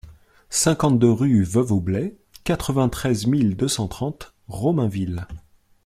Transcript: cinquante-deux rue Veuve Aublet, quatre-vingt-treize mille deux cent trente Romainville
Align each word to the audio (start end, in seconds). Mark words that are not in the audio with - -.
cinquante-deux 0.49 1.11
rue 1.11 1.43
Veuve 1.43 1.71
Aublet, 1.73 2.17
quatre-vingt-treize 2.43 3.27
mille 3.27 3.55
deux 3.55 3.67
cent 3.67 3.87
trente 3.87 4.33
Romainville 4.47 5.27